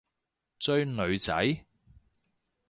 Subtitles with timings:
[0.57, 1.63] 追女仔？